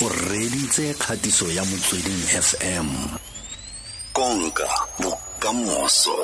o 0.00 0.08
reditse 0.08 0.94
kgatiso 0.94 1.46
ya 1.50 1.64
motsweding 1.64 2.22
fm 2.46 2.88
konka 4.12 4.68
bokamoso. 5.02 6.14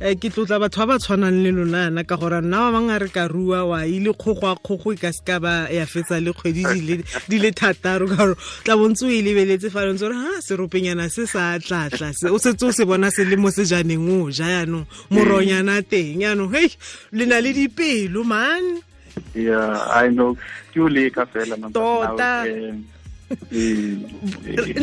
Um 0.00 0.14
ke 0.14 0.30
tlotla 0.30 0.60
batho 0.62 0.86
ba 0.86 0.94
ba 0.94 0.98
tshwanang 0.98 1.42
le 1.42 1.50
lonana 1.50 2.06
ka 2.06 2.16
gore 2.16 2.38
nna 2.38 2.58
wa 2.60 2.70
bangwe 2.70 2.94
a 2.94 2.98
re 3.02 3.08
ka 3.08 3.26
rua 3.26 3.66
wa 3.66 3.82
ile 3.82 4.14
kgogo 4.14 4.46
a 4.46 4.54
kgogo 4.54 4.94
e 4.94 4.96
ka 4.96 5.10
se 5.10 5.26
ka 5.26 5.40
ba 5.42 5.66
ya 5.74 5.82
fetsa 5.82 6.22
le 6.22 6.30
kgwedi 6.30 7.02
di 7.28 7.38
le 7.42 7.50
thataro 7.50 8.06
ka 8.06 8.16
gore 8.30 8.34
tla 8.62 8.78
bontse 8.78 9.02
o 9.02 9.10
e 9.10 9.18
lebeletse 9.18 9.66
fa 9.66 9.82
lentse 9.82 10.06
gore 10.06 10.14
ha 10.14 10.38
seropenyana 10.38 11.10
se 11.10 11.26
sa 11.26 11.58
tlatla 11.58 12.14
o 12.30 12.38
setse 12.38 12.62
o 12.62 12.70
se 12.70 12.86
bona 12.86 13.10
se 13.10 13.26
le 13.26 13.34
mo 13.34 13.50
sejaneng 13.50 14.06
o 14.06 14.30
ja 14.30 14.46
yaanong 14.62 14.86
moronyana 15.10 15.82
teng 15.82 16.22
yaanong 16.22 16.54
hei 16.54 16.70
le 17.10 17.26
na 17.26 17.42
le 17.42 17.50
dipelo 17.50 18.22
man 18.22 18.86
yeah 19.34 19.86
i 20.02 20.08
know. 20.08 20.36
Ke 20.72 20.80
o 20.80 20.88
leka 20.88 21.26
fela 21.26 21.56
tota. 21.72 22.46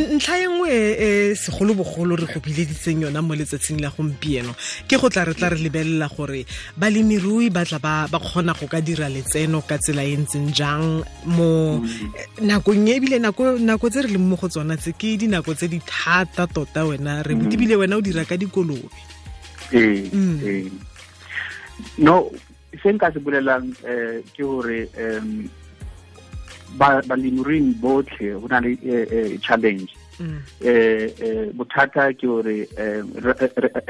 ntlha 0.10 0.36
e 0.42 0.48
nngwe 0.50 0.73
e 0.98 1.36
segolobogolo 1.38 2.16
re 2.18 2.26
go 2.26 2.40
bileditseng 2.42 3.06
yona 3.06 3.22
mo 3.22 3.38
letsatsing 3.38 3.78
la 3.78 3.94
gompieno 3.94 4.56
ke 4.90 4.98
go 4.98 5.09
tla 5.09 5.26
re 5.26 5.34
tla 5.38 5.54
re 5.54 5.62
lebelela 5.62 6.09
gore 6.09 6.46
balemirui 6.73 7.54
ba 7.54 7.62
tla 7.66 7.78
ba 7.78 8.09
kgona 8.09 8.58
go 8.58 8.66
ka 8.66 8.82
dira 8.82 9.06
letseno 9.06 9.62
ka 9.62 9.78
tsela 9.78 10.02
e 10.02 10.18
ntseng 10.18 10.50
jang 10.50 11.06
mo 11.30 11.78
nakong 12.42 12.90
e 12.90 12.98
ebile 12.98 13.22
nako 13.22 13.86
tse 13.90 14.02
re 14.02 14.18
leng 14.18 14.26
mo 14.26 14.36
go 14.36 14.50
tsona 14.50 14.78
tse 14.81 14.98
ke 14.98 15.18
dinako 15.22 15.54
tse 15.54 15.70
di 15.70 15.78
thata 15.86 16.50
tota 16.50 16.90
wena 16.90 17.22
re 17.22 17.38
ebile 17.38 17.78
wena 17.78 17.98
o 17.98 18.02
dira 18.02 18.26
ka 18.26 18.34
dikolobe 18.34 18.90
ee 19.73 20.09
ee. 20.42 20.66
No 22.02 22.34
se 22.78 22.94
nka 22.94 23.14
se 23.14 23.20
bolelang 23.20 23.73
um 23.84 24.23
ke 24.36 24.44
gore 24.44 24.88
um 24.98 25.50
balemirui 26.78 27.73
botlhe 27.82 28.40
go 28.40 28.48
na 28.48 28.59
le 28.59 29.38
challenge. 29.40 29.95
Um 30.20 30.44
bothata 31.58 32.14
ke 32.14 32.28
gore 32.28 32.67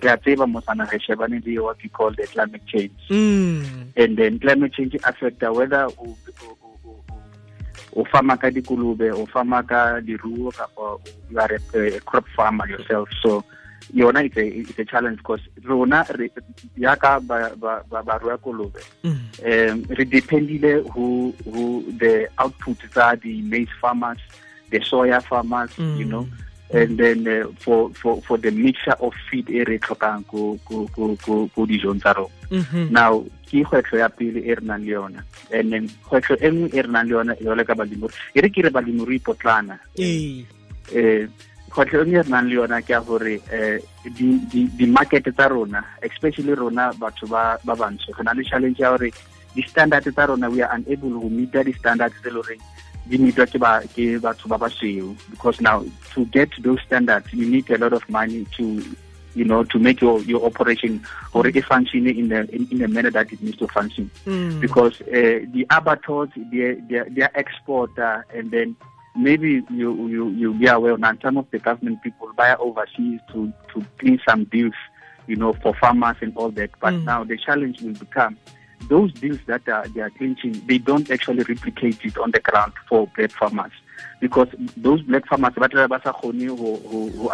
re 0.03 0.09
a 0.09 0.17
tseba 0.17 0.47
mo 0.47 0.61
sana 0.61 0.87
re 0.91 0.99
shebane 0.99 1.43
le 1.45 1.59
what 1.59 1.81
we 1.83 1.89
call 1.89 2.11
the 2.11 2.27
climate 2.27 2.65
change. 2.67 2.93
And 3.09 4.17
then 4.17 4.39
climate 4.39 4.73
change 4.73 4.93
affecta 5.03 5.53
whether 5.53 5.87
o 7.95 8.05
fama 8.05 8.37
ka 8.37 8.47
dikolobe 8.49 9.11
o 9.11 9.25
fama 9.25 9.63
ka 9.63 9.99
diruo 9.99 10.53
kapa 10.55 10.97
you 11.31 11.39
are 11.39 11.59
a 11.73 11.99
crop 12.01 12.25
farmer 12.35 12.67
yourself. 12.69 13.09
So 13.21 13.43
yona 13.93 14.23
it's 14.25 14.37
a, 14.37 14.45
it's 14.45 14.79
a 14.79 14.85
challenge 14.85 15.17
because 15.17 15.41
rona 15.63 16.05
yaka 16.77 17.19
barua 17.21 18.37
kolobe. 18.37 18.81
Um 19.03 19.83
re 19.89 20.05
dependile 20.05 20.87
who 20.91 21.33
who 21.45 21.83
the 21.97 22.27
output 22.37 22.77
tsa 22.91 23.17
the 23.21 23.41
maize 23.41 23.69
farmers 23.81 24.19
the 24.69 24.79
soya 24.79 25.21
farmers 25.23 25.71
mm. 25.77 25.97
you 25.97 26.05
know. 26.05 26.27
And 26.71 26.99
then 26.99 27.27
uh, 27.27 27.47
for 27.57 27.89
for 27.95 28.21
for 28.21 28.37
the 28.37 28.51
mixture 28.51 28.93
of 29.01 29.13
feed 29.31 29.49
e 29.49 29.63
re 29.63 29.79
tlhokang 29.79 30.27
ko 30.27 30.59
ko 30.63 30.85
ko 30.93 31.15
ko 31.17 31.49
ko 31.49 31.65
dijong 31.65 31.99
tsa 31.99 32.13
rona. 32.13 32.29
Now 32.91 33.25
ke 33.49 33.65
kgwetlho 33.65 33.97
ya 33.97 34.07
pele 34.07 34.45
e 34.45 34.53
re 34.53 34.61
nang 34.61 34.85
le 34.85 34.93
yona. 34.93 35.23
And 35.51 35.73
then 35.73 35.89
kgwetlho 35.89 36.37
e 36.37 36.49
nngwe 36.49 36.69
e 36.77 36.81
re 36.81 36.89
nang 36.89 37.07
le 37.09 37.13
yona 37.15 37.33
yole 37.41 37.65
ka 37.65 37.73
balemirui 37.73 38.13
e 38.35 38.41
re 38.41 38.49
ke 38.49 38.61
re 38.61 38.69
balemirui 38.69 39.17
potlana. 39.17 39.79
Um 39.97 40.45
kgwetlho 41.69 42.01
e 42.01 42.17
re 42.17 42.23
nang 42.29 42.49
le 42.49 42.55
yona 42.55 42.81
ke 42.81 42.89
ya 42.93 43.01
gore 43.01 43.39
um 43.53 43.79
di-market 44.77 45.23
tsa 45.33 45.47
rona 45.49 45.83
especially 46.01 46.53
rona 46.53 46.91
batho 46.99 47.27
ba 47.27 47.57
bantsho 47.63 48.13
re 48.17 48.23
na 48.23 48.33
le 48.33 48.43
challenge 48.43 48.79
ya 48.79 48.91
gore 48.91 49.11
di-standard 49.55 50.03
tsa 50.03 50.25
rona 50.27 50.49
we 50.49 50.61
are 50.61 50.73
unable 50.75 51.09
to 51.21 51.29
meet 51.29 51.51
di-standard 51.51 52.11
tse 52.13 52.29
le 52.29 52.41
goreng 52.41 52.61
di 53.09 53.17
meetwa 53.17 53.45
ke 53.95 54.19
batho 54.21 54.47
ba 54.47 54.57
basweu 54.57 55.15
because 55.29 55.61
now 55.61 55.83
to 56.13 56.25
get 56.25 56.51
to 56.51 56.61
those 56.61 56.81
standards 56.85 57.33
you 57.33 57.45
need 57.49 57.69
a 57.71 57.77
lot 57.77 57.93
of 57.93 58.07
money 58.09 58.45
to 58.57 58.81
you 59.35 59.45
know 59.45 59.63
to 59.63 59.79
make 59.79 60.01
your 60.01 60.19
your 60.21 60.43
operation 60.45 61.01
it 61.33 61.65
function 61.65 62.07
in 62.07 62.29
the 62.29 62.39
in, 62.55 62.67
in 62.71 62.77
the 62.79 62.87
manner 62.87 63.11
that 63.11 63.31
it 63.31 63.41
needs 63.41 63.57
to 63.57 63.67
function 63.67 64.09
Mm. 64.25 64.59
because 64.59 65.01
uh, 65.01 65.45
the 65.53 65.65
abattoirs 65.69 66.29
they 66.51 66.75
they 66.89 67.03
they 67.09 67.27
export 67.35 67.97
uh, 67.99 68.21
and 68.33 68.51
then 68.51 68.75
maybe 69.27 69.49
you 69.69 69.89
you 70.15 70.23
you 70.41 70.53
be 70.53 70.67
aware 70.67 70.97
now 70.97 71.13
some 71.21 71.37
of 71.37 71.45
the 71.51 71.59
government 71.59 72.01
people 72.01 72.29
buy 72.39 72.55
overseas 72.55 73.19
to 73.31 73.51
to 73.73 73.83
clean 73.99 74.17
some 74.27 74.45
deals 74.45 74.73
you 75.27 75.35
know 75.35 75.51
for 75.61 75.73
farmers 75.75 76.17
and 76.21 76.31
all 76.39 76.49
that. 76.59 76.71
But 76.79 76.93
Mm. 76.93 77.03
now 77.11 77.19
the 77.23 77.37
challenge 77.37 77.81
will 77.81 77.93
become 78.05 78.37
those 78.87 79.11
deals 79.13 79.39
that 79.51 79.67
are, 79.67 79.85
they 79.93 79.99
are 80.01 80.09
clinching 80.17 80.53
they 80.65 80.77
don't 80.79 81.09
actually 81.11 81.43
replicate 81.43 81.99
it 82.03 82.17
on 82.17 82.31
the 82.31 82.39
ground 82.39 82.71
for 82.87 83.07
black 83.15 83.31
farmers. 83.31 83.75
Because 84.21 84.47
those 84.77 85.01
black 85.03 85.25
farmers 85.27 85.53
ba 85.55 85.67
tla 85.69 85.87
ba 85.87 85.99
sa 86.03 86.13
kgone 86.13 86.47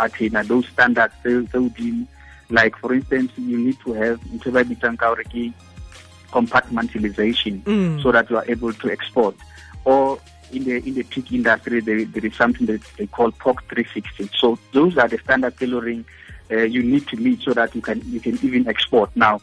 attain 0.05 0.35
those 0.47 0.67
standards 0.73 1.13
tse 1.23 1.45
hodimo. 1.53 2.07
Like 2.49 2.75
for 2.81 2.93
instance 2.93 3.31
you 3.37 3.57
need 3.57 3.77
to 3.85 3.93
have 3.93 4.19
ntho 4.33 4.51
ba 4.51 4.63
bitsang 4.65 4.97
ka 4.97 5.13
hore 5.13 5.23
ke 5.33 5.53
compartmentalization 6.35 7.61
Mm. 7.63 8.01
so 8.03 8.11
that 8.11 8.29
you 8.29 8.37
are 8.37 8.45
able 8.47 8.73
to 8.73 8.91
export. 8.91 9.35
Or 9.85 10.17
in 10.55 10.63
the 10.63 10.75
in 10.87 10.93
the 10.95 11.03
pig 11.03 11.31
industry 11.33 11.79
there, 11.81 12.05
there 12.05 12.25
is 12.25 12.35
something 12.35 12.65
that 12.67 12.81
they 12.97 13.07
call 13.07 13.31
POC 13.31 13.59
360 13.69 14.29
so 14.37 14.57
those 14.71 14.97
are 14.97 15.07
the 15.07 15.17
standard 15.19 15.57
tailoring 15.57 16.05
uh, 16.51 16.57
you 16.57 16.83
need 16.83 17.07
to 17.07 17.17
meet 17.17 17.41
so 17.41 17.53
that 17.53 17.73
you 17.75 17.81
can 17.81 18.01
you 18.05 18.19
can 18.19 18.37
even 18.43 18.67
export. 18.67 19.09
Now 19.15 19.41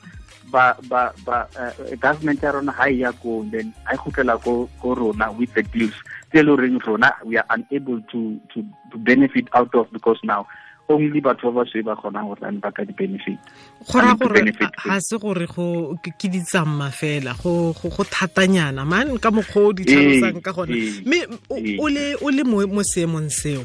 ba 0.50 0.76
ba 0.88 1.12
ba 1.24 1.48
uh, 1.56 1.72
government 1.96 2.42
ya 2.42 2.50
rona 2.50 2.72
ha 2.72 2.86
e 2.86 3.00
ya 3.02 3.12
ko 3.12 3.42
then 3.50 3.74
a 3.90 3.96
khutlela 3.96 4.38
ko 4.42 4.68
rona 4.82 5.32
with 5.32 5.52
the 5.54 5.62
deals. 5.62 5.94
Tailoring 6.32 6.78
rona 6.86 7.14
we 7.24 7.36
are 7.36 7.46
unable 7.50 8.00
to 8.12 8.38
to 8.54 8.62
to 8.92 8.98
benefit 8.98 9.48
out 9.54 9.74
of 9.74 9.90
because 9.92 10.18
now 10.22 10.46
only 10.94 11.20
batho 11.20 11.48
ba 11.53 11.64
se 11.72 11.82
ba 11.82 11.97
kgonang 11.97 12.28
go 12.28 12.36
ba 12.60 12.70
ka 12.72 12.82
di-benefit. 12.84 13.38
Go 13.88 13.98
raya 13.98 14.14
gore 14.14 14.41
ga 14.86 15.00
se 15.00 15.16
gore 15.19 15.47
go 15.47 15.97
ke 16.03 16.28
ditsamma 16.28 16.91
fela 16.92 17.32
go 17.42 17.72
thatanyana 18.04 18.84
man 18.86 19.19
ka 19.19 19.31
mokgwa 19.31 19.69
o 19.69 19.72
di 19.72 19.84
tlhalosang 19.84 20.41
ka 20.44 20.52
gona 20.52 20.72
ee, 20.76 21.00
mme 21.06 21.19
o- 21.50 21.58
ee. 21.58 21.76
le 21.88 22.04
o 22.20 22.28
le 22.31 22.42
mo 22.44 22.66
mo 22.66 22.82
seemong 22.82 23.31
seo 23.31 23.64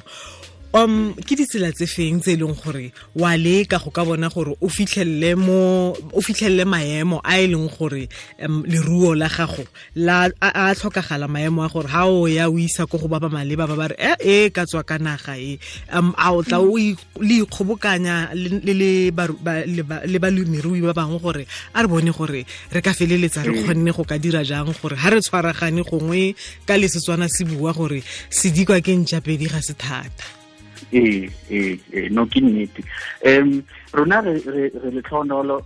um 0.74 1.14
ke 1.16 1.36
ditsela 1.40 1.72
tse 1.72 1.88
feng 1.88 2.20
tse 2.20 2.36
e 2.36 2.38
leng 2.38 2.56
gore 2.56 2.92
wa 3.16 3.32
leka 3.38 3.80
go 3.80 3.90
ka 3.92 4.04
bona 4.04 4.30
gore 4.30 4.56
o 4.60 4.68
fitlhelele 4.68 5.36
mo 5.36 5.94
o 6.12 6.20
fitlhelele 6.22 6.66
maemo 6.68 7.22
a 7.24 7.40
e 7.40 7.48
leng 7.48 7.70
gore 7.72 8.10
um, 8.44 8.64
leruo 8.68 9.16
la 9.16 9.30
gago 9.30 9.64
la 9.96 10.28
a 10.42 10.50
a 10.70 10.76
tlhokagala 10.76 11.28
maemo 11.28 11.64
a 11.64 11.70
gore 11.70 11.88
ha 11.88 12.06
o 12.08 12.28
ya 12.28 12.50
o 12.50 12.58
isa 12.60 12.86
ko 12.86 12.98
go 12.98 13.08
ba 13.08 13.20
ba 13.20 13.30
maleba 13.30 13.68
ba 13.68 13.76
ba 13.76 13.88
re 13.88 13.96
e 14.20 14.48
e 14.48 14.50
ka 14.50 14.66
tswa 14.66 14.84
ka 14.84 14.98
naga 15.00 15.40
e. 15.40 15.58
Um 15.94 16.14
a 16.18 16.34
o 16.36 16.44
tla 16.44 16.60
le 16.60 17.36
ikgobokanya 17.44 18.36
le 18.36 19.12
le 19.12 20.20
balemirui 20.20 20.82
ba 20.82 20.94
bangwe 20.94 21.20
gore 21.20 21.48
a 21.74 21.82
re 21.82 21.88
bone 21.88 22.12
gore 22.12 22.44
re 22.44 22.82
ka 22.82 22.92
feleletsa 22.92 23.44
re 23.48 23.56
kgonne 23.56 23.92
go 23.96 24.04
ka 24.04 24.18
dira 24.20 24.44
jang 24.44 24.68
gore 24.82 24.96
ha 25.00 25.10
re 25.10 25.22
tshwaragane 25.24 25.82
gongwe 25.88 26.36
ka 26.68 26.76
lesetswana 26.76 27.30
se 27.32 27.46
bua 27.48 27.72
gore 27.74 28.04
sedikwa 28.30 28.82
ke 28.84 28.92
ntšapedi 28.92 29.48
ga 29.48 29.62
se 29.64 29.74
thata 29.74 30.47
no 30.92 32.26
ke 32.26 32.40
nnete 32.42 32.82
um 33.26 33.64
rona 33.94 34.22
re 34.22 34.34
re 34.46 34.72
le 34.92 35.02
tlhonolo 35.02 35.60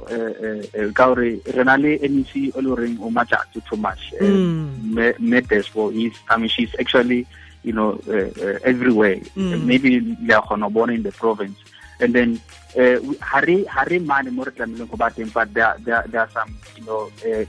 ka 0.94 1.08
gore 1.14 1.40
re 1.56 1.64
na 1.64 1.76
le 1.78 1.98
mec 2.10 2.34
o 2.56 2.62
le 2.62 2.70
goreng 2.70 2.98
o 3.02 3.10
matjatso 3.10 3.62
thomas 3.70 4.00
Mm. 4.22 5.16
medespo 5.20 5.92
is 5.94 6.14
i 6.30 6.38
mean 6.38 6.50
she's 6.50 6.74
actually 6.80 7.26
you 7.64 7.72
know 7.74 8.00
uh, 8.10 8.30
uh, 8.46 8.58
everywhere 8.64 9.20
Mm. 9.36 9.66
maybe 9.66 10.00
le 10.00 10.34
a 10.38 10.42
kgona 10.42 10.70
born 10.72 10.90
in 10.90 11.04
the 11.04 11.12
province 11.12 11.58
and 12.00 12.16
then 12.16 12.40
uh, 12.78 12.98
we- 13.04 13.18
ha 13.22 13.40
re 13.46 13.64
ha 13.66 13.84
re 13.90 14.00
mane 14.00 14.32
mo 14.34 14.44
re 14.44 14.52
tlamehileng 14.52 14.90
go 14.90 14.98
ba 14.98 15.10
teng 15.12 15.30
but 15.34 15.54
there, 15.54 15.68
are- 15.68 15.78
there, 15.86 15.96
are- 16.02 16.08
there 16.08 16.22
are 16.22 16.30
some 16.34 16.50
you 16.78 16.84
know 16.86 17.02
uh, 17.30 17.46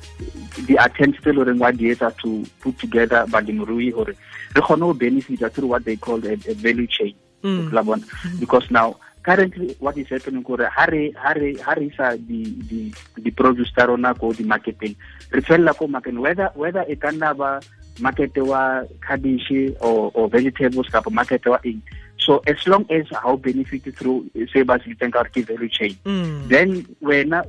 the 0.69 0.77
attempts 0.85 1.19
tse 1.25 1.33
le 1.33 1.55
wa 1.65 1.71
di 1.73 1.89
etsa 1.95 2.11
to 2.23 2.45
put 2.61 2.77
together 2.79 3.25
balemirui 3.33 3.91
gore 3.97 4.13
re 4.13 4.61
kgone 4.63 4.81
go 4.81 4.93
benefita 4.95 5.49
through 5.51 5.69
what 5.73 5.85
they 5.85 5.97
call 5.97 6.21
a, 6.27 6.33
a 6.35 6.55
value 6.55 6.87
chain. 6.87 7.15
Mm. 7.43 7.73
la 7.73 7.83
bona 7.83 8.03
mm. 8.03 8.41
because 8.41 8.71
now 8.71 8.97
currently 9.23 9.77
what 9.79 9.97
is 9.97 10.09
happening 10.11 10.43
kore 10.43 10.67
ha 10.67 10.85
re 10.91 11.15
ha 11.17 11.33
re 11.33 11.55
ha 11.63 11.73
re 11.79 11.87
isa 11.87 12.19
di 12.19 12.43
uh, 12.43 12.67
di 12.67 12.81
di 13.23 13.31
produce 13.31 13.71
tsa 13.73 13.87
rona 13.87 14.15
ko 14.15 14.35
di 14.35 14.45
marketing. 14.45 14.95
Re 15.31 15.41
fella 15.41 15.75
ko 15.75 15.87
market 15.87 16.19
whether 16.19 16.51
whether 16.59 16.85
e 16.91 16.99
ka 16.99 17.15
nna 17.15 17.31
ba 17.35 17.63
market 18.03 18.35
wa 18.43 18.83
cabbage 19.01 19.75
or 19.81 20.11
or 20.15 20.29
vegetables 20.29 20.91
kapa 20.91 21.11
market 21.11 21.47
wa 21.47 21.59
eng. 21.65 21.83
So 22.19 22.43
as 22.47 22.59
long 22.67 22.87
as 22.91 23.07
how 23.11 23.39
benefit 23.39 23.95
through 23.95 24.31
eh, 24.35 24.47
se 24.51 24.63
ba 24.63 24.79
se 24.83 24.91
bitsang 24.91 25.15
ka 25.15 25.23
gore 25.23 25.31
ke 25.31 25.47
value 25.47 25.71
chain. 25.71 25.95
Mm. 26.05 26.49
then 26.51 26.69
wena 26.99 27.47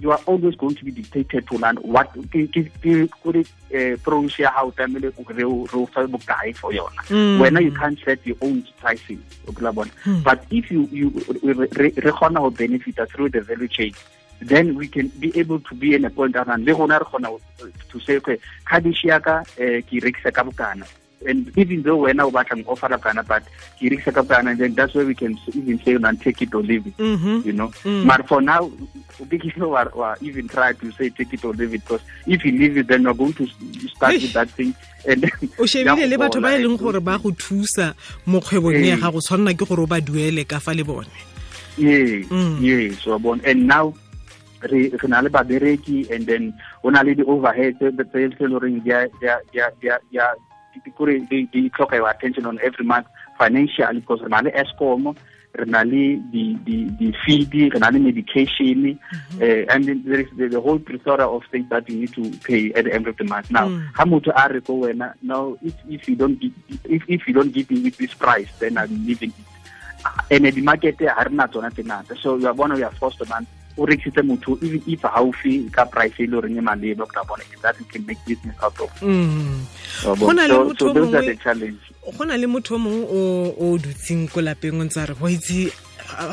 you 0.00 0.10
are 0.12 0.20
always 0.26 0.54
going 0.56 0.74
to 0.74 0.84
be 0.84 0.90
dictated 0.90 1.46
to 1.48 1.58
learn 1.58 1.76
what 1.76 2.12
ke 2.32 2.46
ke 2.54 2.62
ke 2.80 3.46
eh 3.70 3.96
produce 4.02 4.38
ya 4.42 4.50
hao 4.50 4.70
tlamehile 4.70 5.12
o 5.18 5.24
re 5.28 5.44
re 5.44 5.86
fa 5.94 6.06
bokae 6.06 6.54
for 6.56 6.72
yona? 6.72 7.06
Mm. 7.08 7.40
wena 7.40 7.62
you 7.62 7.72
can't 7.72 7.98
set 8.04 8.26
your 8.26 8.36
own 8.40 8.62
pricing 8.80 9.22
o 9.48 9.72
bona. 9.72 9.90
Hmm. 10.04 10.20
but 10.22 10.44
if 10.50 10.70
you 10.70 10.88
you 10.92 11.10
re 11.42 11.68
re 11.80 11.92
re 11.96 12.12
go 12.20 12.50
benefit 12.50 13.00
through 13.12 13.30
the 13.30 13.40
value 13.40 13.68
chain 13.68 13.94
then 14.40 14.74
we 14.76 14.86
can 14.88 15.08
be 15.18 15.32
able 15.38 15.60
to 15.60 15.74
be 15.74 15.94
in 15.94 16.04
a 16.04 16.10
point 16.10 16.36
around 16.36 16.64
le 16.64 16.72
gona 16.72 16.98
re 16.98 17.72
to 17.88 18.00
say 18.00 18.16
okay 18.16 18.38
cabbage 18.66 19.04
ya 19.04 19.18
ka 19.18 19.42
eh 19.58 19.80
ke 19.80 19.92
e 19.98 20.00
rekisa 20.00 20.32
ka 20.32 20.44
bokana 20.44 20.86
and 21.24 21.50
even 21.56 21.82
though 21.82 21.96
wena 21.98 22.26
o 22.26 22.30
batla 22.30 22.62
offer 22.68 22.98
kana 22.98 23.22
but 23.22 23.42
ke 23.80 23.88
rekisa 23.88 24.12
ka 24.12 24.22
kana 24.22 24.54
then 24.54 24.74
that's 24.74 24.94
where 24.94 25.06
we 25.06 25.14
can 25.14 25.38
even 25.54 25.78
say 25.80 25.94
and 25.94 26.20
take 26.20 26.42
it 26.42 26.54
or 26.54 26.62
leave 26.62 26.86
it 26.86 26.96
mm 26.98 27.16
-hmm. 27.16 27.46
you 27.46 27.52
know 27.52 27.70
Mm. 27.84 28.04
but 28.06 28.26
for 28.28 28.40
now 28.42 28.70
big 29.28 29.44
you 29.44 29.64
or, 29.64 29.88
or 29.96 30.16
even 30.20 30.48
try 30.48 30.72
to 30.76 30.92
say 30.92 31.08
take 31.10 31.32
it 31.32 31.44
or 31.44 31.54
leave 31.54 31.72
it 31.74 31.80
because 31.82 32.02
if 32.26 32.44
you 32.44 32.52
leave 32.52 32.76
it 32.76 32.86
then 32.86 33.02
you're 33.02 33.14
going 33.16 33.32
to 33.32 33.46
start 33.88 34.12
with 34.12 34.32
that 34.32 34.48
thing 34.52 34.74
and 35.08 35.24
o 35.58 35.64
shebile 35.64 36.06
le 36.06 36.16
batho 36.20 36.40
ba 36.40 36.52
e 36.56 36.62
leng 36.62 36.76
gore 36.76 37.00
ba 37.00 37.18
go 37.18 37.30
thusa 37.32 37.94
mo 38.26 38.40
kgwebong 38.40 38.84
ya 38.84 38.96
gago 39.00 39.20
tshwanela 39.20 39.56
ke 39.56 39.64
gore 39.64 39.82
o 39.82 39.86
ba 39.88 40.00
duele 40.00 40.44
ka 40.44 40.60
fa 40.60 40.74
le 40.76 40.84
bone 40.84 41.08
yes 41.80 42.28
Mm. 42.30 42.60
yes 42.60 43.06
wa 43.06 43.16
bone 43.18 43.40
and 43.44 43.64
now 43.66 43.94
re 44.68 44.88
re 44.92 45.08
na 45.08 45.20
le 45.24 45.28
babereki 45.32 46.10
and 46.12 46.26
then 46.26 46.52
o 46.84 46.90
na 46.90 47.00
le 47.02 47.14
di-overhead 47.16 47.76
tse 47.80 47.88
e 47.88 48.28
le 48.28 48.36
goreng 48.48 48.80
a- 50.76 50.80
di 50.84 50.90
kore 50.90 51.14
tlhoka 51.70 51.96
your 51.96 52.08
attention 52.10 52.46
on 52.46 52.58
every 52.62 52.84
month 52.84 53.06
financially 53.38 54.00
because 54.00 54.20
re 54.22 54.28
na 54.28 54.40
le 54.40 54.50
Eskom 54.52 55.16
re 55.56 55.64
na 55.64 55.82
le 55.82 56.16
di- 56.32 56.58
di- 56.64 56.90
di-feed 56.98 57.52
re 57.72 57.78
na 57.78 57.88
le 57.88 57.98
medication 57.98 58.98
uh, 59.40 59.44
and 59.72 59.84
then 59.86 60.02
there 60.04 60.20
is 60.20 60.28
the, 60.36 60.48
the 60.48 60.60
whole 60.60 60.78
plethora 60.78 61.26
of 61.26 61.42
things 61.50 61.68
that 61.70 61.88
you 61.88 61.96
need 62.00 62.12
to 62.12 62.30
pay 62.44 62.72
at 62.74 62.84
the 62.84 62.92
end 62.92 63.06
of 63.08 63.16
the 63.16 63.24
month. 63.24 63.50
Now 63.50 63.68
Mm. 63.68 63.82
ha 63.94 64.04
motho 64.04 64.32
a 64.36 64.52
re 64.52 64.60
ko 64.60 64.80
wena 64.82 65.14
now 65.22 65.56
if, 65.62 65.74
if 65.88 66.08
you 66.08 66.16
don't 66.16 66.38
if, 66.84 67.02
if 67.08 67.26
you 67.26 67.32
don't 67.34 67.52
give 67.52 67.70
me 67.70 67.80
with 67.82 67.96
this 67.96 68.12
price 68.14 68.48
then 68.58 68.76
i'm 68.78 68.92
leaving 69.06 69.32
it. 69.32 69.46
Ene 70.30 70.50
di-market 70.52 71.00
ha 71.00 71.22
re 71.22 71.32
na 71.34 71.46
tsona 71.46 71.70
tse 71.72 71.82
ngata. 71.82 72.16
So 72.20 72.36
one 72.52 72.72
of 72.72 72.78
ya 72.78 72.90
first 72.90 73.20
man 73.28 73.46
o 73.78 73.86
rekisitse 73.86 74.22
motho 74.22 74.58
even 74.62 74.82
if 74.86 75.00
haufi 75.02 75.70
ka 75.72 75.84
price 75.84 76.14
e 76.18 76.26
le 76.26 76.36
goreng 76.40 76.56
e 76.56 76.60
maleba 76.60 77.04
o 77.04 77.24
bona 77.28 77.44
that 77.62 77.76
you 77.78 77.86
can 77.86 78.04
make 78.06 78.18
business 78.26 78.56
out 78.62 78.80
of. 78.80 78.90
Go 79.00 80.32
na 80.32 80.46
le 80.46 80.54
motho 80.64 80.86
o 80.90 80.94
mongwe- 80.94 81.26
the 81.26 81.36
challenge 81.42 81.80
go 82.16 82.24
na 82.24 82.36
le 82.36 82.46
motho 82.46 82.74
o 82.74 82.78
mongwe 82.78 83.06
o 83.60 83.78
dutseng 83.78 84.28
ko 84.32 84.40
lapeng 84.40 84.80
o 84.80 84.84
ntse 84.84 85.00
a 85.02 85.06
re 85.06 85.14
go 85.14 85.26
itse 85.28 85.72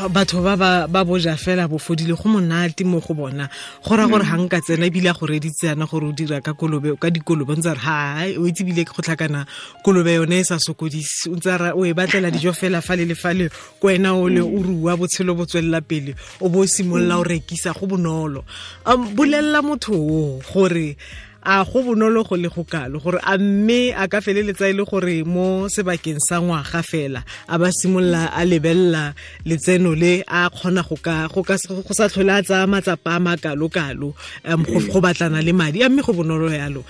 batho 0.10 0.42
ba 0.42 0.88
ba 0.88 1.04
boja 1.04 1.38
fela 1.38 1.68
bo 1.68 1.78
fodile 1.78 2.16
go 2.16 2.30
monate 2.30 2.84
mo 2.84 3.00
go 3.00 3.14
bona. 3.14 3.50
Go 3.84 3.96
ra 3.96 4.08
gore 4.08 4.24
ga 4.24 4.38
nka 4.38 4.62
tsena 4.62 4.86
ebile 4.86 5.10
a 5.10 5.14
go 5.14 5.26
reditse 5.26 5.76
gore 5.90 6.06
o 6.08 6.12
dira 6.12 6.42
ka 6.42 6.54
kolobe 6.54 6.98
ka 7.00 7.10
dikolobe 7.10 7.56
ntse 7.58 7.74
re 7.74 7.80
ha 7.80 8.26
o 8.38 8.48
itse 8.48 8.64
ebile 8.64 8.86
ke 8.86 8.94
go 8.94 9.02
tlhakana 9.02 9.46
kolobe 9.84 10.14
yone 10.14 10.40
e 10.40 10.44
sa 10.44 10.60
sokodise. 10.60 11.30
O 11.30 11.36
ntse 11.36 11.74
o 11.74 11.86
e 11.86 11.94
batlela 11.94 12.32
dijo 12.32 12.54
fela 12.54 12.82
fa 12.82 12.96
le 12.96 13.06
le 13.06 13.16
fa 13.16 13.34
le 13.34 13.50
ko 13.80 13.88
wena 13.88 14.16
o 14.16 14.30
le 14.30 14.42
o 14.42 14.62
rua 14.62 14.98
botshelo 14.98 15.36
bo 15.36 15.46
tswelela 15.46 15.82
pele 15.82 16.16
o 16.40 16.50
bo 16.50 16.60
o 16.60 16.68
simolola 16.68 17.20
o 17.20 17.24
rekisa 17.24 17.74
go 17.74 17.88
bonolo. 17.88 18.46
Um 18.86 19.16
bolelela 19.16 19.62
motho 19.62 19.94
o 19.94 20.42
gore 20.54 20.98
a 21.46 21.66
go 21.66 21.84
bonolo 21.84 22.24
go 22.28 22.36
le 22.36 22.50
go 22.50 22.64
kalo 22.64 23.00
gore 23.00 23.20
a 23.24 23.38
mme 23.38 23.94
a 23.96 24.08
ka 24.08 24.20
feleletsa 24.22 24.70
e 24.70 24.74
le 24.74 24.86
gore 24.86 25.24
mo 25.26 25.68
sebakeng 25.68 26.20
sa 26.20 26.40
ngwaga 26.40 26.82
fela 26.84 27.24
a 27.48 27.58
ba 27.60 27.70
simolola 27.72 28.32
a 28.32 28.46
lebelela 28.46 29.14
letseno 29.46 29.96
le 29.96 30.24
a 30.28 30.50
kgona 30.50 30.84
go 30.88 30.96
ka 30.96 31.28
go 31.28 31.94
sa 31.94 32.08
tlhole 32.08 32.32
a 32.32 32.42
tsaya 32.42 32.68
matsapa 32.68 33.16
a 33.16 33.20
makalo-kalo 33.20 34.14
um, 34.46 34.64
go, 34.64 35.02
batlana 35.02 35.44
le 35.44 35.54
madi. 35.54 35.84
A 35.84 35.90
mme 35.90 36.02
go 36.02 36.14
bonolo 36.14 36.50
yalo. 36.50 36.84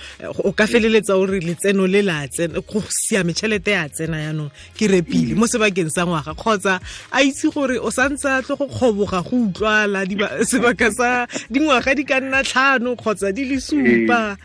O 0.44 0.52
ka 0.52 0.66
feleletsa 0.66 1.16
o 1.16 1.26
re 1.26 1.40
letseno 1.40 1.86
le 1.86 2.02
la 2.02 2.26
tsena 2.28 2.60
go 2.60 2.82
siame 2.88 3.32
tšhelete 3.32 3.70
ya 3.70 3.88
tsena 3.88 4.18
yaanong 4.18 4.50
ke 4.76 4.86
repile 4.86 5.34
mo 5.34 5.46
sebakeng 5.46 5.90
sa 5.90 6.04
ngwaga. 6.06 6.34
Kgotsa 6.34 6.80
a 7.12 7.22
itse 7.22 7.50
gore 7.50 7.78
o 7.78 7.90
santse 7.90 8.28
a 8.30 8.42
tle 8.42 8.56
go 8.56 8.66
kgoboga 8.68 9.22
go 9.24 9.36
utlwala 9.48 10.06
sebaka 10.44 10.90
sa 10.92 11.26
dingwaga 11.50 11.94
di 11.94 12.04
ka 12.04 12.20
nna 12.20 12.42
tlhano 12.44 12.96
kgotsa 12.96 13.32
di 13.34 13.44
le 13.44 13.58
supa 13.60 14.36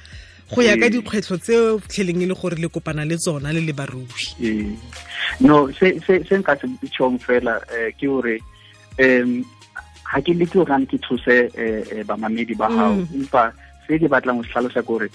go 0.49 0.61
ya 0.61 0.73
ka 0.77 0.89
dikgwetlho 0.89 1.37
tseo 1.37 1.79
fitlheleng 1.79 2.23
e 2.23 2.25
le 2.25 2.33
gore 2.33 2.57
le 2.57 2.67
kopana 2.69 3.05
le 3.05 3.17
tsona 3.17 3.53
le 3.53 3.61
le 3.61 3.73
barui. 3.73 4.73
No 5.39 5.69
se 5.77 5.99
se 6.05 6.23
se 6.25 6.35
nka 6.37 6.57
se 6.57 6.65
tšhong 6.89 7.19
fela 7.21 7.61
eh, 7.69 7.93
ke 7.93 8.07
gore 8.09 8.39
um 8.97 9.45
ga 10.09 10.19
ke 10.25 10.33
leke 10.33 10.57
gore 10.57 10.73
ke 10.89 10.97
thuse 11.05 11.37
eh, 11.53 11.85
eh, 11.93 12.03
bamamedi 12.03 12.57
ba 12.57 12.67
gago 12.67 13.05
Mm. 13.05 13.21
empa 13.21 13.53
se 13.85 13.99
ke 14.01 14.07
batlang 14.09 14.41
go 14.41 14.43
tlhalosa 14.49 14.81
ke 14.81 14.87
gore 14.89 15.07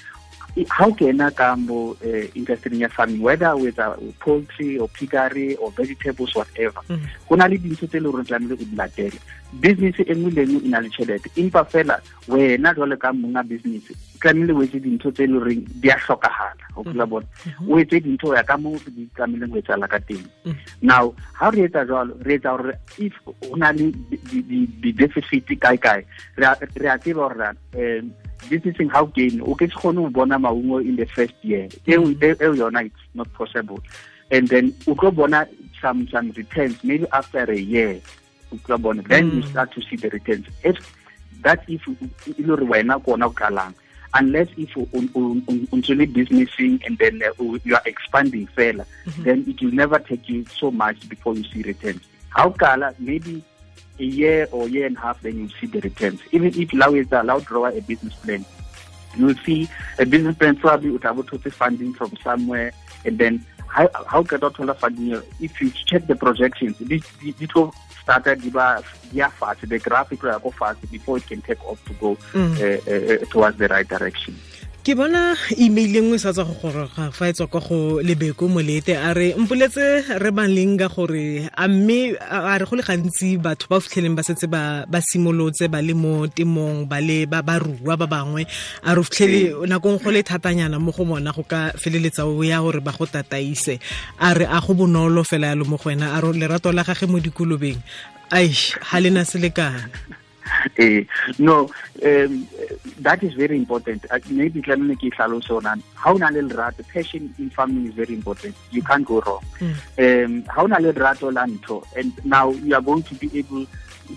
ga 0.62 0.86
o 0.86 0.94
kena 0.94 1.30
ka 1.34 1.56
mo 1.58 1.96
eh, 2.04 2.30
industry 2.38 2.78
ya 2.78 2.88
farming 2.88 3.20
whether 3.20 3.50
o 3.50 3.66
uh, 3.66 3.96
poultry 4.22 4.78
or 4.78 4.86
piggery 4.88 5.56
or 5.56 5.70
vegetables 5.74 6.34
whatever. 6.34 6.78
Mm. 6.88 7.02
go 7.28 7.34
na 7.34 7.46
le 7.50 7.58
dintho 7.58 7.86
tse 7.90 7.98
e 7.98 8.00
le 8.00 8.10
gore 8.10 8.22
tlamehile 8.24 8.54
o 8.54 8.56
di 8.62 8.76
latele. 8.76 9.18
Business 9.54 9.98
e 9.98 10.14
nngwe 10.14 10.30
le 10.30 10.42
nngwe 10.46 10.62
e 10.64 10.68
na 10.68 10.80
le 10.80 10.88
tšhelete 10.90 11.30
empa 11.36 11.64
fela 11.64 11.98
wena 12.28 12.74
jwale 12.74 12.96
ka 12.96 13.12
monga 13.12 13.42
business 13.42 13.82
tlamehile 14.22 14.52
o 14.54 14.62
etse 14.62 14.78
dintho 14.78 15.10
tse 15.10 15.24
e 15.24 15.26
le 15.26 15.38
goreng 15.38 15.62
di 15.82 15.90
a 15.90 15.96
tlhokagala 15.98 16.64
o 16.76 16.82
kula 16.86 17.06
bona. 17.06 17.26
O 17.68 17.78
etse 17.78 17.98
dintho 18.00 18.34
ya 18.34 18.42
ka 18.46 18.56
mo 18.56 18.78
di 18.86 19.08
tlamehileng 19.16 19.50
go 19.50 19.58
etsala 19.58 19.88
ka 19.90 19.98
teng. 20.06 20.22
Mm. 20.46 20.54
now 20.82 21.10
ha 21.34 21.50
re 21.50 21.66
etsa 21.66 21.82
jalo 21.82 22.14
re 22.22 22.38
etsa 22.38 22.54
gore 22.54 22.78
if 22.98 23.14
go 23.26 23.56
na 23.56 23.70
le 23.74 23.90
di- 23.90 24.42
di- 24.46 24.70
di-deficit 24.82 25.50
kae 25.58 25.78
kae 25.82 26.06
re 26.38 26.46
a 26.46 26.54
re 26.78 26.88
a 26.88 26.98
tseba 26.98 27.26
gore 27.26 27.50
um 27.74 28.12
businessing 28.48 28.88
how 28.88 29.04
gain 29.06 29.40
o 29.40 29.54
ke 29.54 29.68
se 29.70 29.74
kgone 29.76 29.96
go 30.02 30.10
bona 30.10 30.38
maungo 30.38 30.78
in 30.84 30.96
the 30.96 31.06
first 31.06 31.34
year. 31.42 31.68
Eo 31.86 32.08
e- 32.10 32.16
eo 32.40 32.54
yona 32.54 32.84
it's 32.86 33.06
not 33.14 33.32
possible. 33.34 33.80
And 34.30 34.48
then 34.48 34.74
o 34.86 34.94
tlo 34.94 35.14
bona 35.14 35.46
some 35.80 36.06
some 36.08 36.30
returns 36.32 36.82
maybe 36.84 37.06
after 37.12 37.44
a 37.50 37.56
year 37.58 38.00
o 38.52 38.56
tlo 38.56 38.80
bona 38.80 39.02
then 39.02 39.26
you 39.36 39.42
Mm. 39.42 39.50
start 39.50 39.72
to 39.72 39.82
see 39.82 39.96
the 39.96 40.10
returns. 40.10 40.46
If 40.62 40.76
that 41.42 41.64
if 41.68 41.86
e 41.88 42.34
le 42.38 42.44
gore 42.56 42.64
wena 42.66 43.00
ke 43.02 43.08
ona 43.08 43.26
o 43.26 43.30
qalang 43.30 43.74
unless 44.14 44.48
if 44.56 44.76
o 44.76 44.86
le 44.92 46.06
businessing 46.06 46.80
and 46.86 46.98
then 46.98 47.20
uh, 47.22 47.58
you 47.64 47.74
are 47.74 47.82
expanding 47.84 48.46
fela 48.56 48.84
then 49.24 49.44
it 49.48 49.60
will 49.60 49.72
never 49.72 49.98
take 49.98 50.28
you 50.28 50.44
so 50.56 50.70
much 50.70 51.08
before 51.08 51.34
you 51.34 51.44
see 51.44 51.62
returns. 51.62 52.00
How 52.30 52.50
kala 52.50 52.94
maybe 52.98 53.42
a 53.98 54.04
year 54.04 54.48
or 54.52 54.68
year 54.68 54.86
and 54.86 54.96
a 54.96 55.00
half 55.00 55.20
then 55.22 55.38
you 55.38 55.48
see 55.60 55.66
the 55.66 55.80
returns. 55.80 56.20
Even 56.32 56.48
if 56.60 56.72
law 56.72 56.90
is 56.90 57.10
allowed 57.12 57.44
draw 57.44 57.66
a 57.66 57.80
business 57.80 58.14
plan 58.14 58.44
you 59.16 59.26
will 59.26 59.34
see 59.44 59.68
a 59.98 60.06
business 60.06 60.36
plan 60.36 60.56
probably 60.56 60.90
would 60.90 61.02
have 61.04 61.24
to 61.26 61.38
funding 61.50 61.94
from 61.94 62.16
somewhere. 62.22 62.72
And 63.04 63.18
then 63.18 63.44
how 63.74 63.88
how 64.06 64.22
can 64.22 64.40
that 64.40 64.78
funding 64.80 65.20
if 65.40 65.60
you 65.60 65.70
check 65.70 66.06
the 66.06 66.14
projections 66.14 66.76
this 66.78 67.02
this 67.38 67.54
will 67.54 67.74
start 68.00 68.24
yeah 69.12 69.28
fast 69.28 69.68
the 69.68 69.78
graphic 69.78 70.22
will 70.22 70.38
go 70.38 70.50
fast 70.50 70.78
before 70.92 71.16
it 71.16 71.26
can 71.26 71.40
take 71.42 71.62
off 71.64 71.84
to 71.86 71.92
go 71.94 72.16
Mm. 72.32 72.54
uh, 72.60 73.22
uh, 73.22 73.24
towards 73.30 73.58
the 73.58 73.68
right 73.68 73.88
direction 73.88 74.38
ke 74.84 74.92
bona 74.92 75.32
email 75.56 75.96
engwe 75.96 76.20
sa 76.20 76.28
tswa 76.36 76.44
go 76.44 76.54
goroga 76.60 77.08
fa 77.08 77.24
e 77.28 77.32
tswa 77.32 77.48
kwa 77.48 77.60
go 77.64 77.76
lebeko 78.04 78.44
molete. 78.52 78.92
A 78.92 79.16
re 79.16 79.32
mpoletse 79.32 80.20
re 80.20 80.30
baleng 80.30 80.76
ka 80.76 80.92
gore 80.92 81.48
a 81.56 81.64
mme 81.68 82.12
a 82.20 82.58
re 82.60 82.68
go 82.68 82.76
le 82.76 82.84
gantsi 82.84 83.40
batho 83.40 83.64
ba 83.72 83.80
fitlheleng 83.80 84.12
ba 84.12 84.20
setse 84.20 84.44
ba 84.44 84.84
simolotse 85.00 85.72
ba 85.72 85.80
le 85.80 85.96
mo 85.96 86.28
temong 86.28 86.84
ba 86.84 87.00
le 87.00 87.24
ba 87.24 87.40
rua 87.56 87.96
ba 87.96 88.04
bangwe. 88.04 88.44
A 88.84 88.92
re 88.92 89.00
fitlhele 89.08 89.64
nakong 89.64 90.04
go 90.04 90.12
le 90.12 90.20
thatanyana 90.20 90.76
mo 90.76 90.92
go 90.92 91.08
bona 91.08 91.32
go 91.32 91.48
ka 91.48 91.72
feleletsa 91.80 92.28
o 92.28 92.44
ya 92.44 92.60
gore 92.60 92.84
ba 92.84 92.92
go 92.92 93.08
tataise. 93.08 93.80
A 94.20 94.36
re 94.36 94.44
a 94.44 94.60
go 94.60 94.76
bonolo 94.76 95.24
fela 95.24 95.56
yalo 95.56 95.64
mo 95.64 95.80
go 95.80 95.88
wena. 95.88 96.12
A 96.12 96.20
re 96.20 96.36
lerato 96.36 96.68
la 96.76 96.84
gage 96.84 97.08
mo 97.08 97.24
dikolobeng. 97.24 97.80
Ai 98.28 98.52
ga 98.52 99.00
lena 99.00 99.24
selekana 99.24 99.88
Eh, 100.78 101.04
no, 101.38 101.70
um, 102.04 102.48
that 103.00 103.22
is 103.22 103.32
very 103.34 103.56
important. 103.56 104.04
Uh, 104.10 104.18
maybe 104.30 104.60
tlamehile 104.62 104.96
ke 104.96 105.10
tlhalose 105.14 105.50
ona. 105.50 105.76
Ha 105.94 106.10
o 106.12 106.16
na 106.16 106.28
le 106.28 106.42
lerato, 106.42 106.82
passion 106.92 107.32
in 107.38 107.50
farming 107.50 107.86
is 107.88 107.94
very 107.94 108.14
important. 108.14 108.54
You 108.70 108.82
can't 108.82 109.04
go 109.06 109.20
wrong. 109.20 109.42
Um, 109.98 110.42
ha 110.48 110.62
o 110.62 110.66
na 110.66 110.78
le 110.78 110.92
lerato 110.92 111.32
la 111.32 111.46
ntho, 111.46 111.84
and 111.96 112.12
now 112.24 112.50
you 112.50 112.74
are 112.74 112.80
going 112.82 113.02
to 113.04 113.14
be 113.14 113.30
able 113.38 113.66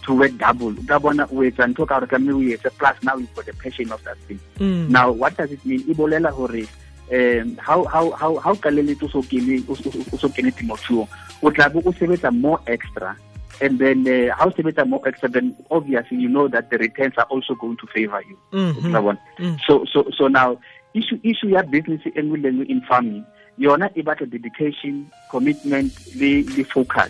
to 0.05 0.13
work 0.13 0.37
double. 0.37 0.73
Tla 0.73 0.99
bona 0.99 1.27
o 1.31 1.43
etsa 1.43 1.67
ntho 1.73 1.87
ka 1.87 1.99
gore 1.99 2.07
tlamehile 2.07 2.53
o 2.53 2.57
etse 2.57 2.71
plus 2.77 2.95
now 3.03 3.15
you've 3.15 3.33
got 3.35 3.45
the 3.45 3.53
passion 3.53 3.91
of 3.91 4.03
that 4.03 4.17
thing. 4.27 4.39
Mm. 4.59 4.89
Now 4.89 5.11
what 5.11 5.37
does 5.37 5.51
it 5.51 5.63
mean? 5.65 5.81
E 5.87 5.93
bolela 5.93 6.31
hore 6.31 6.65
um 7.09 7.55
how 7.57 7.85
how 7.85 8.11
how 8.11 8.35
how 8.37 8.53
ka 8.55 8.69
leletse 8.69 9.03
o 9.03 9.07
so 9.07 9.21
kene 9.21 9.63
o 9.69 9.75
so- 9.75 9.93
o 10.13 10.17
so 10.17 10.27
kene 10.27 10.51
temothuong 10.51 11.07
o 11.41 11.49
tla 11.51 11.69
be 11.69 11.79
o 11.79 11.91
sebetsa 11.93 12.33
more 12.35 12.59
extra 12.67 13.15
and 13.61 13.79
then 13.79 14.05
uh, 14.07 14.35
how 14.37 14.49
sebetsa 14.49 14.85
more 14.87 15.01
extra 15.07 15.29
then 15.29 15.55
obviously 15.71 16.17
you 16.17 16.29
know 16.29 16.47
that 16.47 16.69
the 16.69 16.77
returns 16.77 17.13
are 17.17 17.27
also 17.29 17.55
going 17.55 17.77
to 17.77 17.87
favor 17.87 18.21
you 18.29 18.37
Mhm. 18.51 18.75
Utlwa 18.77 19.01
bona? 19.01 19.19
Mm. 19.39 19.57
so 19.67 19.85
so 19.85 20.05
so 20.17 20.27
now 20.27 20.57
issue 20.93 21.19
issue 21.23 21.49
ya 21.49 21.61
business 21.63 22.01
e 22.05 22.21
le 22.21 22.51
nngwe 22.51 22.65
in 22.69 22.81
farming 22.81 23.23
yona 23.57 23.89
e 23.95 24.01
batla 24.03 24.25
dedication 24.29 25.05
commitment 25.31 25.91
le 26.15 26.43
le 26.55 26.63
focus 26.63 27.09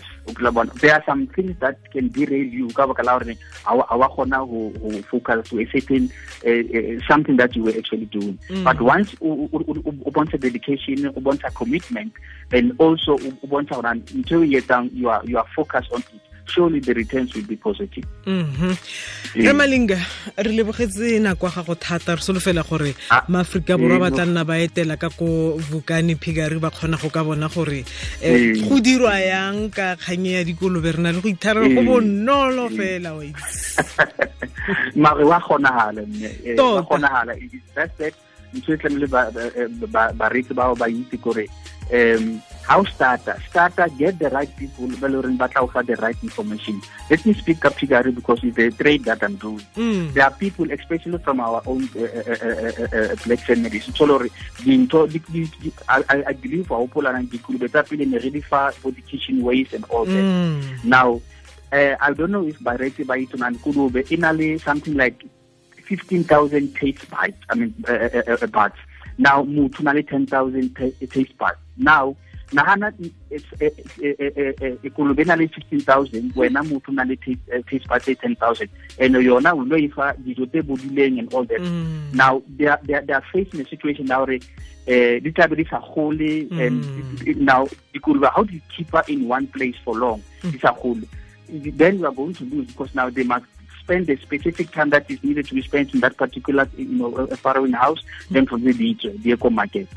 there 0.80 0.92
are 0.94 1.02
some 1.06 1.26
things 1.36 1.54
that 1.60 1.76
can 1.92 2.08
derail 2.08 2.44
you 2.44 2.68
ka 2.68 2.86
baka 2.86 3.02
la 3.02 3.18
gore 3.18 3.36
ha 3.64 3.74
wa- 3.74 3.86
ha 3.88 3.96
wa 3.96 4.08
kgona 4.08 4.36
ho 4.48 4.72
ho 4.80 4.88
focus 5.10 5.48
to 5.48 5.60
a 5.60 5.66
certain 5.72 6.08
uh, 6.46 6.50
uh, 6.50 7.00
something 7.08 7.36
that 7.36 7.54
you 7.56 7.62
were 7.64 7.76
actually 7.76 8.06
doing 8.06 8.38
Mm. 8.48 8.64
but 8.64 8.80
once 8.80 9.14
o 9.20 9.48
bontsha 10.10 10.40
dedication 10.40 11.06
o 11.08 11.20
bontsha 11.20 11.52
commitment 11.54 12.12
and 12.52 12.72
also 12.78 13.12
o 13.12 13.28
o 13.44 13.46
bontsha 13.46 13.74
gore 13.76 13.92
ntho 14.16 14.40
o 14.40 14.44
etsang 14.44 14.88
you 14.92 15.08
are 15.10 15.20
you 15.28 15.36
are 15.38 15.48
focused 15.54 15.92
on 15.92 16.00
it 16.00 16.20
surely 16.48 16.80
the 16.80 16.92
returns 16.94 17.34
will 17.34 17.46
be 17.46 17.56
positive. 17.56 18.04
Mhm 18.26 18.72
Ee. 19.36 19.46
re 19.46 19.52
malinga 19.52 19.98
re 20.36 20.50
lebogetse 20.56 21.20
nako 21.20 21.46
ya 21.46 21.52
gago 21.60 21.74
thata 21.76 22.16
re 22.16 22.22
solofela 22.26 22.62
gore 22.68 22.94
maaforika 23.28 23.76
borwa 23.78 23.98
ba 24.00 24.08
ee, 24.08 24.14
tla 24.16 24.24
nna 24.26 24.44
ba 24.44 24.54
etela 24.58 24.96
ka 24.96 25.08
ko 25.10 25.60
vukane 25.70 26.16
phigari 26.16 26.58
ba 26.58 26.70
kgona 26.70 26.96
go 27.00 27.08
ka 27.10 27.22
bona 27.24 27.48
gore 27.48 27.84
eh, 28.22 28.56
Ee. 28.56 28.60
go 28.68 28.80
dirwa 28.80 29.14
yang 29.20 29.68
ka 29.70 29.96
kganye 30.00 30.32
ya 30.40 30.44
dikolobe? 30.44 30.92
Re 30.96 31.00
na 31.02 31.12
le 31.12 31.20
go 31.20 31.28
itharela 31.28 31.68
go 31.74 31.82
bonolo 31.84 32.68
fela 32.72 33.12
wa 33.16 33.22
itse 33.24 33.84
mare 35.02 35.24
wa 35.24 35.40
kgonagala 35.40 36.02
mme 36.06 36.30
eh, 36.44 36.56
wa 36.56 36.56
Tota. 36.56 36.82
kgonahala. 36.82 37.32
It's 37.36 37.52
just 37.76 37.96
that 37.98 38.14
ntho 38.54 38.72
e 38.72 38.76
tlamehile 38.80 39.06
ba- 39.12 39.30
ba- 39.30 39.52
eh, 39.56 39.68
ba- 39.92 40.12
bareki 40.16 40.54
bao 40.56 40.72
ba 40.74 40.88
itse 40.88 41.16
kore 41.20 41.44
um 41.92 42.42
how 42.68 42.84
starter 42.84 43.34
starter 43.48 43.88
get 43.96 44.18
the 44.18 44.28
right 44.30 44.50
people 44.56 44.86
ba 45.00 45.08
le 45.08 45.16
goreng 45.22 45.38
ba 45.38 45.48
tla 45.48 45.62
o 45.64 45.66
fa 45.66 45.82
the 45.82 45.96
right 45.96 46.16
information. 46.22 46.80
Let 47.10 47.24
me 47.24 47.32
speak 47.32 47.60
ka 47.60 47.70
piggery 47.70 48.12
because 48.12 48.44
it's 48.44 48.58
a 48.58 48.70
trade 48.70 49.04
that 49.04 49.22
i'm 49.22 49.36
doing. 49.36 49.64
Mm. 49.76 50.12
there 50.12 50.24
are 50.24 50.30
people 50.32 50.70
especially 50.70 51.16
from 51.18 51.40
our 51.40 51.62
own 51.66 51.88
uh, 51.96 52.04
uh, 52.04 52.36
uh, 52.44 52.72
uh, 52.84 52.88
uh, 52.98 53.16
black 53.24 53.40
families 53.40 53.88
so 53.96 54.04
lore 54.04 54.28
dintho 54.60 55.06
di- 55.10 55.22
di- 55.32 55.48
di- 55.62 55.72
I, 55.88 56.32
believe 56.34 56.68
wa 56.68 56.78
hopolanang 56.84 57.30
dikolobe 57.32 57.68
tsa 57.72 57.82
pele 57.88 58.04
ne 58.04 58.18
re 58.18 58.30
di 58.30 58.40
fa 58.42 58.70
for 58.72 58.92
the 58.92 59.00
kitchen 59.02 59.40
waste 59.42 59.72
and 59.72 59.84
all 59.88 60.04
that. 60.04 60.24
Mm. 60.28 60.84
now 60.84 61.20
uh, 61.72 61.94
i 62.00 62.12
don't 62.12 62.30
know 62.36 62.44
if 62.46 62.58
bareki 62.60 63.06
ba 63.06 63.16
itonang 63.16 63.56
kolobe 63.64 64.04
e 64.12 64.16
na 64.16 64.30
le 64.30 64.58
something 64.58 64.94
like 64.94 65.24
15000 65.88 66.74
taste 66.76 67.08
bites 67.10 67.40
i 67.48 67.54
mean 67.54 67.72
uh, 67.88 67.92
uh, 67.92 68.22
uh, 68.28 68.36
uh, 68.42 68.46
bites 68.46 68.78
now 69.16 69.42
motho 69.42 69.80
o 69.80 69.88
na 69.88 69.92
le 69.96 70.02
10000 70.02 70.74
taste 71.08 71.32
bites 71.40 71.64
now 71.78 72.14
nagana 72.52 72.88
it's- 73.30 73.44
eh, 73.60 73.70
eh, 74.02 74.14
eh, 74.18 74.32
eh, 74.36 74.54
eh, 74.60 74.74
eh, 74.82 74.90
kolobe 74.96 75.22
e 75.22 75.24
na 75.24 75.34
le 75.36 75.46
15000 75.48 76.32
wena 76.34 76.62
motho 76.62 76.92
na 76.92 77.04
le 77.04 77.16
taste 77.16 77.40
eh, 77.52 77.60
e 77.72 78.14
10000 78.14 78.68
and 79.00 79.14
yona 79.16 79.52
o 79.54 79.62
lo 79.64 79.76
e 79.76 79.88
fa 79.88 80.14
dijo 80.18 80.46
tse 80.46 80.62
bodileng 80.62 81.18
and 81.18 81.32
all 81.34 81.44
that 81.44 81.60
Mm. 81.60 82.14
now 82.14 82.42
they 82.56 82.66
are, 82.66 82.80
they 82.84 82.94
are, 82.94 83.02
they 83.04 83.12
are 83.14 83.24
facing 83.32 83.60
a 83.60 83.66
situation 83.68 84.06
now 84.06 84.24
where 84.24 84.36
uh, 84.88 85.20
di 85.20 85.30
tlabe 85.32 85.56
di 85.56 85.64
sa 85.68 85.78
gole 85.80 86.48
and 86.58 86.82
Mm. 86.84 87.36
now 87.36 87.66
dikolobe 87.94 88.30
how 88.34 88.42
do 88.42 88.54
you 88.54 88.60
keep 88.74 88.90
her 88.92 89.04
in 89.08 89.28
one 89.28 89.46
place 89.48 89.76
for 89.84 89.94
long 89.94 90.22
di 90.42 90.58
sa 90.58 90.72
gole 90.72 91.04
then 91.48 91.98
we 92.00 92.06
are 92.06 92.12
going 92.14 92.32
to 92.34 92.44
lose 92.44 92.66
because 92.68 92.94
now 92.94 93.10
they 93.10 93.24
must 93.24 93.44
spend 93.88 94.06
the 94.06 94.16
specific 94.20 94.68
time 94.76 94.90
that 94.92 95.08
is 95.10 95.16
needed 95.24 95.48
to 95.48 95.54
be 95.56 95.62
spent 95.64 95.94
in 95.96 96.00
that 96.04 96.12
particular 96.20 96.68
you 96.76 96.84
know 97.00 97.08
farrowing 97.40 97.72
house 97.72 98.00
then 98.30 98.44
from 98.44 98.60
the 98.64 98.72
the 98.76 99.30
eco 99.32 99.48
market 99.48 99.88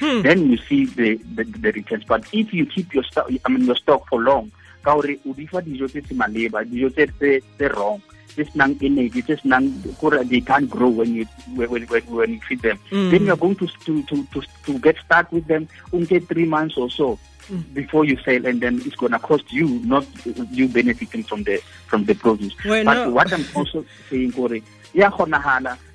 Hmm. 0.00 0.22
then 0.24 0.48
you 0.50 0.56
see 0.68 0.86
the, 0.86 1.16
the 1.36 1.44
the 1.44 1.72
returns 1.72 2.04
but 2.08 2.24
if 2.32 2.52
you 2.56 2.64
keep 2.64 2.94
your 2.96 3.04
stock 3.04 3.28
i 3.44 3.48
mean 3.52 3.66
your 3.68 3.76
stock 3.76 4.08
for 4.08 4.20
long 4.24 4.48
ka 4.82 4.94
gore 4.96 5.14
o 5.28 5.34
di 5.36 5.44
fa 5.52 5.60
dijo 5.60 5.88
tse 5.92 6.00
se 6.08 6.14
maleba 6.22 6.64
dijo 6.64 6.88
tse 6.96 7.06
tse 7.18 7.30
tse 7.58 7.68
wrong 7.76 8.00
tse 8.32 8.44
senang 8.52 8.72
energy 8.88 9.20
tse 9.22 9.36
senang 9.44 9.68
kore 10.00 10.24
they 10.32 10.40
can't 10.40 10.70
grow 10.70 10.88
when 10.88 11.12
you 11.20 11.24
when, 11.60 11.84
when, 11.92 12.04
when 12.18 12.30
you 12.36 12.40
feed 12.48 12.62
them 12.64 12.78
Mm. 12.90 13.10
then 13.12 13.26
you're 13.28 13.36
going 13.44 13.56
to, 13.62 13.66
to 13.84 14.00
to 14.08 14.16
to 14.32 14.40
to 14.66 14.78
get 14.88 14.96
stuck 15.04 15.28
with 15.36 15.46
them 15.52 15.68
unke 15.92 16.16
three 16.32 16.48
months 16.56 16.76
or 16.80 16.88
so 16.98 17.08
Mm. 17.50 17.72
before 17.72 18.04
you 18.04 18.18
sell 18.26 18.44
and 18.44 18.60
then 18.60 18.82
it's 18.84 18.94
going 18.96 19.12
to 19.12 19.18
cost 19.18 19.50
you 19.50 19.80
not 19.84 20.06
you 20.52 20.68
benefiting 20.68 21.24
from 21.24 21.44
the 21.44 21.62
from 21.86 22.04
the 22.04 22.14
produce 22.14 22.52
Well, 22.66 22.84
but 22.84 22.94
no- 22.94 23.10
what 23.10 23.32
i'm 23.32 23.46
also 23.54 23.86
saying 24.10 24.32
kore 24.32 24.58
yeah 24.92 25.08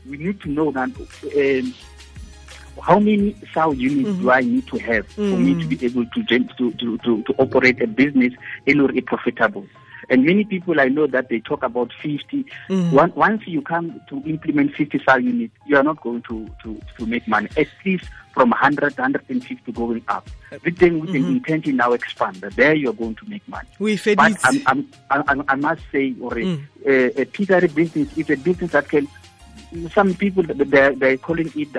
we 0.10 0.18
need 0.18 0.42
to 0.42 0.50
know 0.50 0.72
that 0.72 0.90
um, 0.90 1.74
how 2.82 2.98
many 3.00 3.36
sow 3.54 3.72
units 3.72 4.10
Mhm. 4.10 4.22
do 4.22 4.32
I 4.32 4.42
need 4.42 4.66
to 4.68 4.78
have 4.80 5.06
for 5.16 5.38
me 5.38 5.54
to 5.54 5.66
Mm. 5.66 5.70
be 5.70 5.86
able 5.86 6.06
to 6.08 6.24
to, 6.58 6.72
to, 6.74 6.98
to, 6.98 7.22
to 7.24 7.34
operate 7.38 7.80
a 7.84 7.88
business 7.88 8.34
in 8.66 8.80
order 8.82 9.00
profitable? 9.04 9.66
And 10.10 10.26
many 10.26 10.44
people 10.44 10.80
I 10.80 10.88
know 10.90 11.08
that 11.08 11.30
they 11.30 11.40
talk 11.40 11.64
about 11.64 11.92
50. 12.02 12.46
Mm. 12.70 12.92
One, 12.92 13.12
once 13.16 13.48
you 13.48 13.62
come 13.62 14.02
to 14.10 14.22
implement 14.26 14.76
50 14.76 15.00
sow 15.08 15.16
units, 15.18 15.54
you 15.66 15.78
are 15.78 15.84
not 15.84 16.02
going 16.02 16.22
to, 16.24 16.48
to, 16.64 16.80
to 16.98 17.06
make 17.06 17.28
money. 17.28 17.50
At 17.58 17.68
least 17.86 18.06
from 18.34 18.50
100, 18.50 18.98
150 18.98 19.72
going 19.72 20.04
up. 20.08 20.28
With 20.64 20.78
then 20.78 21.00
with 21.00 21.12
Mhm. 21.12 21.16
an 21.16 21.26
intent 21.36 21.66
in 21.68 21.76
now 21.78 21.94
expand, 21.94 22.38
there 22.38 22.74
you 22.76 22.90
are 22.90 22.94
going 22.94 23.16
to 23.16 23.30
make 23.30 23.48
money. 23.48 23.68
o 23.80 23.88
e 23.88 23.98
But 24.16 24.34
I'm, 24.44 24.62
I'm, 24.66 24.88
I, 25.10 25.44
I 25.54 25.56
must 25.56 25.82
say, 25.92 26.14
or 26.20 26.32
Mm. 26.32 26.60
a, 26.86 27.22
a 27.22 27.26
piggery 27.26 27.68
business 27.68 28.10
is 28.18 28.30
a 28.30 28.36
business 28.36 28.72
that 28.72 28.88
can. 28.90 29.08
Some 29.92 30.14
people 30.14 30.44
they're, 30.44 30.94
they're 30.96 31.18
calling 31.18 31.52
it 31.56 31.74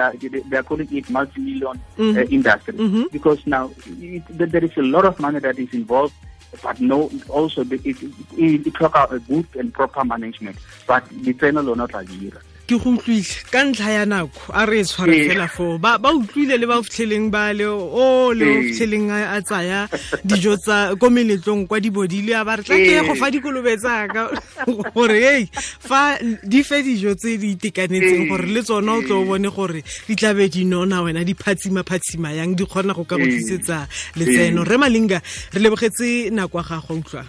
they're 0.50 0.62
calling 0.64 0.88
it 0.90 1.08
multi-million 1.10 1.80
Mhm. 1.96 2.16
uh, 2.16 2.24
industry 2.38 2.74
Mhm. 2.74 3.04
because 3.12 3.40
now 3.46 3.70
it, 3.86 4.22
there 4.52 4.64
is 4.64 4.76
a 4.76 4.82
lot 4.82 5.04
of 5.04 5.20
money 5.20 5.38
that 5.38 5.56
is 5.58 5.72
involved, 5.72 6.14
but 6.62 6.80
no, 6.80 7.10
also 7.28 7.62
it, 7.62 7.84
it, 7.84 7.96
it 8.36 8.80
about 8.80 9.12
a 9.12 9.18
good 9.18 9.46
and 9.54 9.72
proper 9.72 10.04
management. 10.04 10.56
But 10.86 11.08
the 11.10 11.34
channel 11.34 11.68
or 11.70 11.76
not 11.76 11.94
a 11.94 12.04
year. 12.04 12.40
Ke 12.66 12.78
go 12.80 12.96
utlwile 12.96 13.28
ka 13.52 13.60
ntlha 13.64 13.90
ya 13.92 14.04
nako 14.08 14.52
a 14.52 14.64
re 14.66 14.80
e 14.80 14.84
tshware 14.84 15.12
Ee. 15.12 15.28
fela 15.28 15.48
foo. 15.48 15.76
Ba 15.78 15.98
utlwile 16.00 16.56
le 16.56 16.66
ba 16.66 16.80
fitlheleng 16.82 17.28
ba 17.30 17.52
le 17.52 17.66
o 17.68 18.32
le 18.32 18.44
o 18.44 18.54
Ee. 18.56 18.72
fitlheleng 18.72 19.10
a 19.12 19.40
tsaya 19.44 19.88
dijo 20.24 20.56
tsa 20.56 20.96
ko 20.96 21.10
meletlong 21.10 21.68
kwa 21.68 21.80
di 21.80 21.90
bodile 21.90 22.32
a 22.32 22.44
ba 22.44 22.56
re 22.56 22.62
tla 22.64 22.76
ke 22.80 23.04
go 23.04 23.12
Ee. 23.12 23.20
fa 23.20 23.30
dikolobe 23.30 23.76
tsaka 23.76 24.30
gore 24.96 25.18
ei 25.20 25.44
fa 25.78 26.16
di 26.42 26.62
fe 26.64 26.80
dijo 26.82 27.12
tse 27.14 27.36
di 27.36 27.52
itekanetseng 27.52 28.28
gore 28.32 28.48
le 28.48 28.62
tsona 28.64 28.96
o 28.96 29.02
tlo 29.04 29.20
o 29.20 29.24
bone 29.28 29.50
gore 29.52 29.84
di 30.08 30.14
tlabe 30.16 30.48
di 30.48 30.64
nona 30.64 31.02
wena 31.04 31.20
di 31.24 31.34
phatsima-phatsima 31.36 32.32
yang 32.32 32.56
di 32.56 32.64
kgona 32.64 32.94
go 32.96 33.04
ka 33.04 33.16
go 33.20 33.24
tlisetsa 33.28 33.84
letseno. 34.16 34.64
Re 34.64 34.76
malinga 34.80 35.20
re 35.52 35.60
lebogetse 35.60 36.30
nako 36.32 36.58
ya 36.58 36.64
gago 36.64 36.94
utlwa 36.96 37.24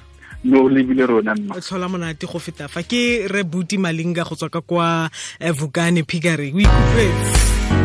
No, 0.46 0.70
lebile 0.70 1.06
rona 1.10 1.34
mma. 1.36 1.58
tlhola 1.62 1.88
monate 1.90 2.28
go 2.30 2.38
feta 2.40 2.68
fa 2.70 2.84
ke 2.86 3.26
re 3.28 3.42
buti 3.44 3.78
malinga 3.82 4.24
go 4.24 4.36
tswa 4.38 4.50
ka 4.50 4.62
kwa 4.62 5.10
eh, 5.40 5.52
vukane 5.52 6.04
pigare 6.06 6.54
o 6.54 6.60
ikutlwetse 6.62 7.85